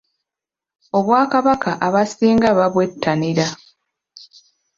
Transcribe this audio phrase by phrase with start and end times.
[0.97, 3.45] Obwakabaka abasinga babwettanira